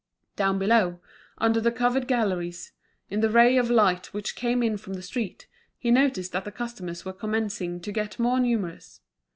Down 0.35 0.57
below, 0.57 0.99
under 1.37 1.61
the 1.61 1.71
covered 1.71 2.07
galleries, 2.07 2.71
in 3.11 3.19
the 3.19 3.29
ray 3.29 3.55
of 3.57 3.69
light 3.69 4.07
which 4.15 4.35
came 4.35 4.63
in 4.63 4.77
from 4.77 4.95
the 4.95 5.01
street, 5.03 5.45
he 5.77 5.91
noticed 5.91 6.31
that 6.31 6.43
the 6.43 6.51
customers 6.51 7.05
were 7.05 7.13
commencing 7.13 7.79
to 7.81 7.91
get 7.91 8.17
more 8.17 8.39
numerous. 8.39 9.01